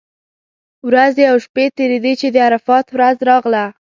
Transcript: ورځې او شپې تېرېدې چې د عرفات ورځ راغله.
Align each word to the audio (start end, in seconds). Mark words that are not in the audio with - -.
ورځې 0.87 1.23
او 1.31 1.37
شپې 1.45 1.65
تېرېدې 1.77 2.13
چې 2.21 2.27
د 2.31 2.35
عرفات 2.47 2.85
ورځ 2.95 3.17
راغله. 3.29 3.63